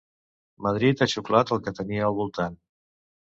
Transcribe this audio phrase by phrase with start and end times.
[0.67, 2.59] Madrid ha xuclat el que tenia al voltant